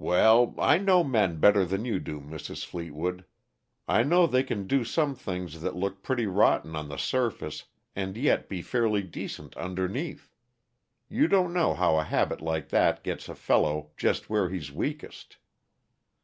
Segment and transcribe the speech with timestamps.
[0.00, 2.64] "Well, I know men better than you do, Mrs.
[2.66, 3.24] Fleetwood.
[3.86, 8.16] I know they can do some things that look pretty rotten on the surface, and
[8.16, 10.28] yet be fairly decent underneath.
[11.08, 15.36] You don't know how a habit like that gets a fellow just where he's weakest.